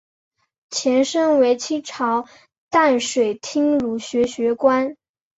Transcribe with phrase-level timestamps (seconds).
[0.71, 2.27] 前身为清朝
[2.71, 4.95] 淡水厅儒学学宫。